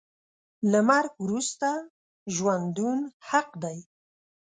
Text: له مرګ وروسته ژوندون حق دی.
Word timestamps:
له 0.71 0.79
مرګ 0.89 1.11
وروسته 1.25 1.69
ژوندون 2.35 2.99
حق 3.27 3.49
دی. 3.63 3.77